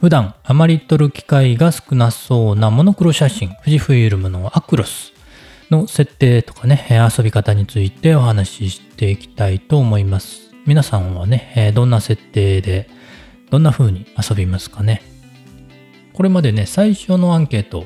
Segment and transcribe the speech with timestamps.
[0.00, 5.12] 普段あまり撮る機会が少なそうなモノクロ写真、富士フイルムのアクロス
[5.70, 10.52] の設定とかね、遊び方についてお話ししていきたいと思います。
[10.66, 12.88] 皆さんはね、どんな設定で、
[13.50, 15.02] どんな風に遊びますかね？
[16.12, 17.84] これまでね、最初のアンケート、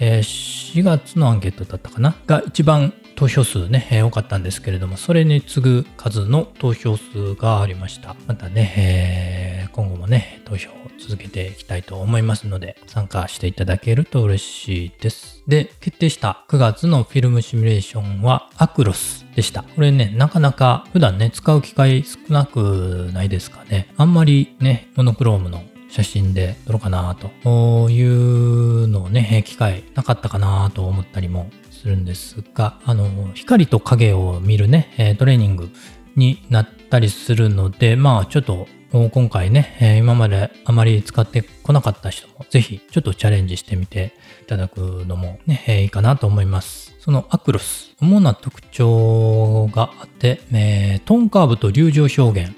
[0.00, 2.16] 4月のアンケートだったかな？
[2.26, 8.16] が一番投票数ね、多かったんですけれども、それに次ぐ数の投票数がありました。
[8.26, 9.45] またね、えー、
[9.76, 15.42] 今後もね、投票を続けていきたいと思いますので、参加していただけると嬉しいです。
[15.46, 19.64] で、決定した9月のフィルムシミュレーションはアクロスでした。
[19.64, 23.92] これね、なかなか普段ね、使う機会少なくないですかね。
[23.98, 35.68] あんまりね、モノクロームの写真で撮ろうかなというのをね、機会なかったかなと思ったりもするんですが、あの、光と影を見るね、トレーニング
[36.16, 46.94] になったりするので、まあちょっと今回ね、今まであまり使ってこなかった人もぜひちょっとチャレンジしてみていただくのもね、いいかなと思います。
[47.00, 52.56] そのアクロス、主な特徴があって、えトーンカーブと流状表現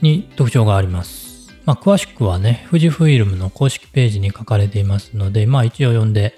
[0.00, 1.54] に特徴があります。
[1.64, 6.34] まあ、詳しくはね、富士フイルムの公式ページに書かれていますので、まあ一応読んで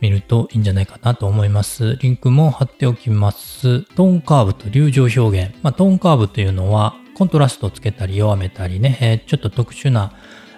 [0.00, 1.96] 見るといいんじゃないかなと思います。
[2.00, 3.82] リンクも貼っておきます。
[3.94, 5.54] トーンカーブと流状表現。
[5.62, 10.12] まあ、トーンカーブというのは、コントラストをつけたり弱めたりね、え、ちょっと特殊な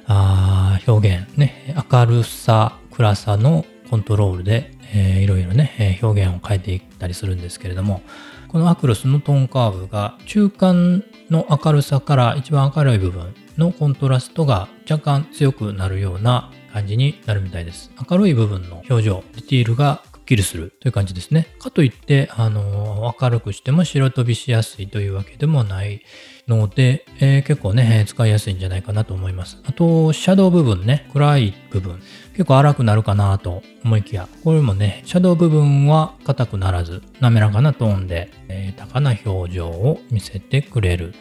[0.04, 8.02] あ表現、ね、明るさ、暗さのコントロールで、えー、いろいろね、表現を変えていったりするんですけれども、
[8.48, 17.90] このアクロスのトーンカーブが中間の明るさから一番明るい部分のコントラストが若干強くなるような感じになるみたいです。
[18.10, 21.48] 明るい部分の表情、ディティールがきりするという感じですね。
[21.58, 26.02] かといって、あの、明るくしても白飛びしやすいというわけでもない
[26.46, 29.58] ので、えー、結構ね、使いやすいんじゃないかなと思います。
[29.64, 32.00] あと、シャドウ部分ね、暗い部分、
[32.32, 41.12] 結構荒くなるかなと思いきや、これもね、シャドウ部分は硬くならず、滑らかなトーンで、えー、高な表情を見せてくれる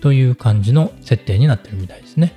[0.00, 2.34] という感じの設定になってるみたいですね。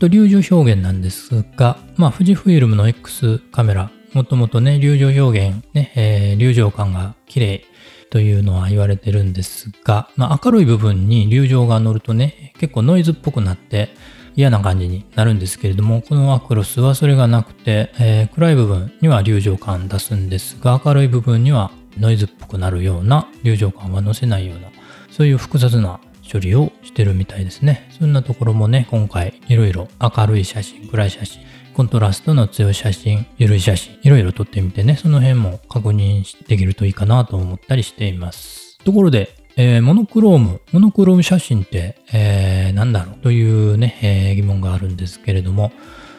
[0.00, 7.64] と流状表現なんですが、まあ、富士フイルムの X カメラ、もともとね、流状表現、ね、えー、流状感が綺麗
[8.10, 13.90] というのは言われてるんですが、まあ、明るい部分に流状が乗るとね、結構ノイズっぽくなって
[14.34, 24.68] 嫌な感じになるんですけれども、このアクロスはそれがなくて、えー、暗い部分には流状感出すんですが、明るい部分にはノイズっぽくなるような流状感は乗せないような、
[25.10, 27.88] そういう複雑な処理をしてるみたいですね。
[27.98, 31.40] そんなところもね、今回いろいろ明るい写真、暗い写真、
[31.78, 38.78] コントラストの強い写真、緩い写真、いろいろ撮ってみてね、その辺も確認できるといいかなと思ったりしています。
[38.78, 43.14] ところで、えー、モノクローム、モノクローム写真って、えー、何だろう？
[43.18, 45.70] というね、えー、疑問があるんですけれども、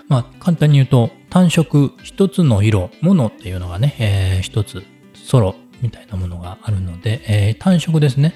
[0.08, 8.34] まあ、簡単に言うと、単色、一つの色、ものっていうのがね、えー、一つ、ソロみたいなものがあるので、えー、単色ですね。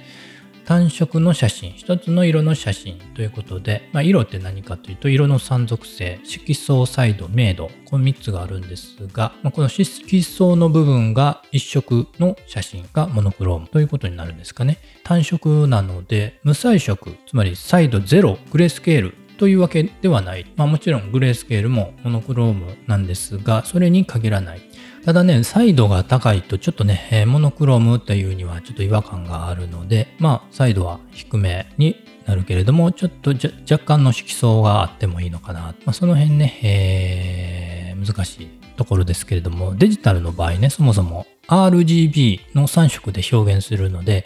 [0.65, 14.77] 単色の写真、一つの色の写真ということで、まあ、色って何かというと、色の三属性、色相、彩度、明度、この3つがあるんですが、まあ、この色相の部分が一色の写真がモノクロームということになるんですかね。
[15.03, 20.45] 単色なので、無彩色、つまり彩度0、グレースケールというわけではない。
[20.55, 24.61] まあもちろんグレースケールもモノクロームなんですが、それに限らない。
[25.05, 33.33] ただね、サイドが高いとちょっとね、モノクロームというにはちょっと違和感があるので、まあ、彩度は低めになるけれども、ちょっと
[33.69, 35.59] 若干の色相があってもいいのかな。
[35.59, 38.47] まあ、その辺ね、えー、難しい
[38.77, 44.25] ところですけれども、デジタルの場合ね、そもそも RGB の3色で表現するので、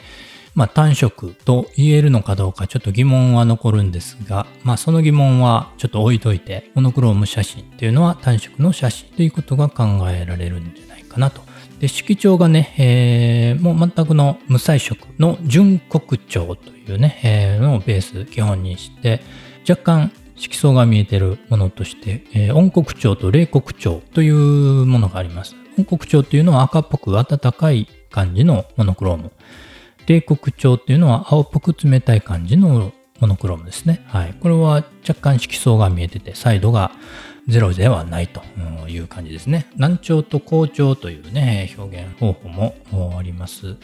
[0.58, 11.44] まあ、単色と言えるのかどうかちょっと疑問は残るんですが、まあ、その疑問はちょっと置いといて、モノクローム写真っていうのは単色の写真ということが考えられるんじゃないかなと。
[11.80, 19.22] で、色調がね、えー、もう全くの無彩色の純黒調というね、えー、のをベース基本にして、
[19.70, 24.36] 若干色相が見えてるものとして、えー、温黒調と冷黒調という
[24.88, 25.56] ものがあります。
[25.78, 29.32] 温黒調というのは赤っぽく暖かい感じのモノクローム。
[30.08, 34.04] 冷黒調っていうのは青っぽく冷たい感じのモノクロームですね。
[34.08, 34.34] はい。
[34.40, 36.92] これは若干色相が見えてて、サイドが
[37.48, 38.42] ゼロではないと
[38.88, 39.68] いう感じですね。
[39.76, 43.76] 難聴と好調というね、表現方法もあります。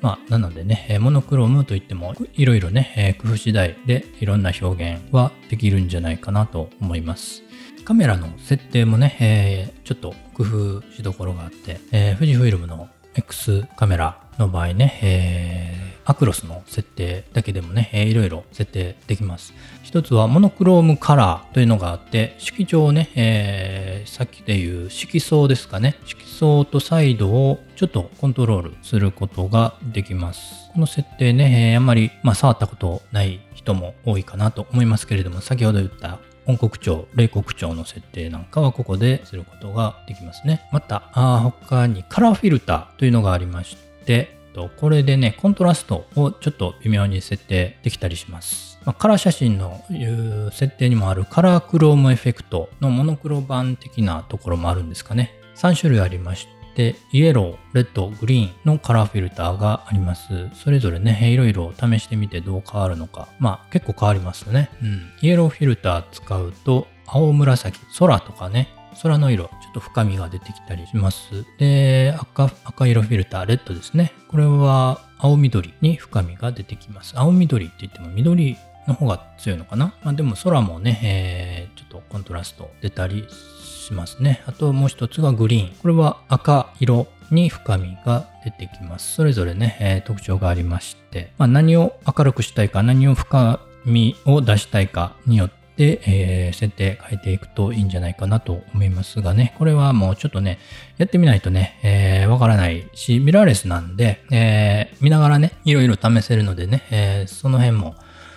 [0.00, 7.42] まあ、なのでね、モノクロームといっても、いろいろね、工夫次第でいろんな表現はできるんじゃないかなと思います。
[7.84, 19.54] カメラの設定もね、え、ちょっと工夫しどころがあって、え、富士フイルムの X カメラの場合ね、えアクロスの設定だけでもね、えー、いろいろ設定できます。
[19.82, 25.96] 一つはモノクロームカラーというのがあって、色調をね、えー、さっきで言う色相ですかね。
[26.04, 30.70] 色相とサイドをちょっとコントロールすることができます。
[30.72, 40.66] この設定ね、えー、あんまり、まあ、触ったことない人も多いかなと思いますけれども、先ほど言った音国調、冷国調の設定なんかはここですることができますね。
[40.72, 44.38] また、あ他にカラーフィルターというのがありまして、で
[44.76, 48.78] これでね、コントラストをちょっと微妙に設定できたりします。
[48.84, 55.32] まあ、カラー写真のいう設定にもあるカラークロームエフェクトのモノクロ版的なところもあるんですかね。
[55.54, 60.50] 3種類ありまして、イエロー、レッド、グリーンのカラーフィルターがあります。
[60.52, 63.28] それぞれね、いろいろ試してみてどう変わるのか。
[63.38, 64.68] まあ結構変わりますよね。
[64.82, 65.12] うん。
[65.22, 68.68] イエローフィルター使うと、青紫、空とかね、
[69.02, 71.44] 空の色、ちょっと深みが出てきたりします。
[71.58, 74.12] で、赤、赤色フィルター、レッドですね。
[74.28, 77.14] これは青緑に深みが出てきます。
[77.16, 78.56] 青緑って言っても緑
[78.86, 79.94] の方が強いのかな？
[80.02, 84.42] まあでも空もね、えー、ちょっとコントラスト出たりしますね。
[84.46, 85.74] あともう一つがグリーン。
[85.80, 89.14] これは赤色に深みが出てきます。
[89.14, 100.58] それぞれね、えー、特徴がありまして、まあ、何を明るくしたいか、何を深みを出したいかによって、えー、設定変えていくといいんじゃないかなと思いますがね、これはもうちょっとね、
[100.98, 107.94] やってみないとね、えー、わからないし、ミラーレスなんで、えー、見ながらね、いろいろ試せるのでね、えー、その辺も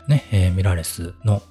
[0.08, 1.42] ね、えー、ミラーレスの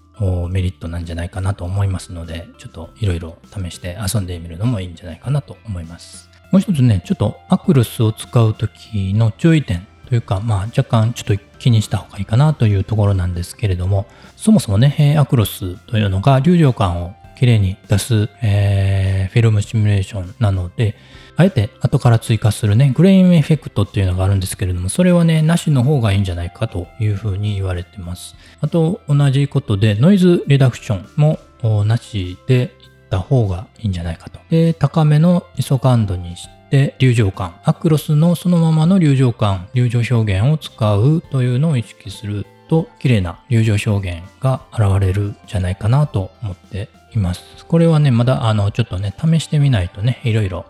[0.49, 6.31] メリットなんじゃないかなと思いますので、ちょっといろいろ試して遊んでみるのもいいんじゃないかなと思います。
[6.53, 14.07] もう一つね、ちょっとアクロスを使うときの注意点というか、まあ若干ちょっと気にした方がいいかなというところなんですけれども、
[14.37, 20.97] そもそもね、アクロスというのが流浄感をきれいに出す、えー、フィルムシミュレーションなので、
[21.37, 28.37] あえて後から追加するね、グレインエフェクトっていうのがあるんですけれども、それはね、なしの方がいいんじゃないかというふうに言われてます。
[28.61, 31.39] あと、同じことで、ノイズリダクションも
[31.85, 32.69] なしでいっ
[33.11, 34.39] た方がいいんじゃないかと。
[34.49, 47.65] で、高めの ISO 感度にして、で流浄感、アクロスのそのままの流浄感、流浄表現を使うというのを意識すると、綺麗な流浄表現が現れるんじゃないかなと思っています。
[47.69, 50.67] これはね、まだあの、ちょっとね、試してみないとね、いろいろ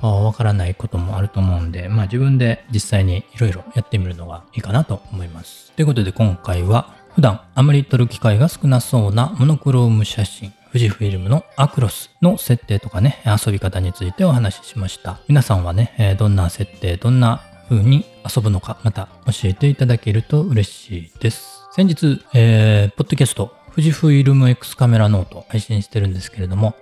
[0.00, 5.72] わからないこともあると思うんで、まあ自分で実際にいろいろやってみるのがいいかなと思います。
[5.72, 15.18] ということで今回は普段あまり撮る機会が少なそうなモノクローム写真、富士フィルムのアクロスの設定とかね、遊び方についてお話ししました。
[15.26, 21.62] 皆さんはね、どんな設定、どんな風に遊ぶのか、また教えていただけると嬉しいです。
[21.72, 26.74] 先日、えー、ポッドキャスト富士フイルム X カメラノート配信してるんですけれども、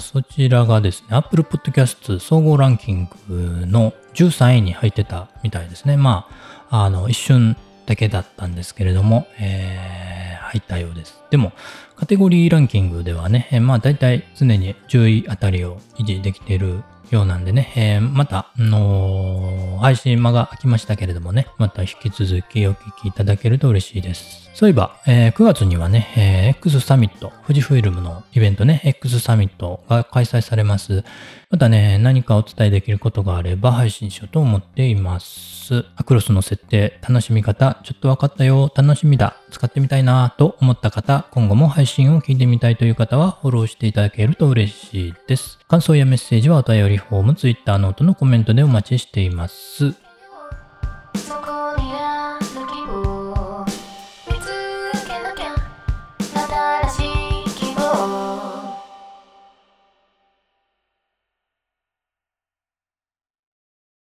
[0.00, 5.96] そちらがですね、Apple Podcast 総合ランキングの13位に入ってたみたいですね。
[5.96, 6.26] ま
[6.70, 10.11] あ、あの、一瞬だけだったんですけれども、えー、
[10.52, 11.18] 入ったようです。
[11.30, 11.52] でも、
[11.96, 24.50] カテゴリーランキングではね、まあ大体常に10位あたりを維持できているようなんでね、えー、また、あのー、配信間が空きましたけれどもね、また引き続きお聞きいただけると嬉しいです。
[24.54, 31.04] そういえば、えー、9月にはね、えー、X サミット、富士フイルムのイベントね、X サミットが開催されます。
[31.50, 35.84] またね、何かお伝えできることがあれば配信しようと思っています。
[35.96, 45.61] アクロスの設定、楽しみ方、ちょっと分かったよ、楽しみだ、使ってみたいなと思った方、今後も配信を聞いてみたいという方はフォローしていただけると嬉しいです。
[45.72, 49.94] 感想やメッセージはお便りフォーム、ツイッターノートのコメントでお待ちしています。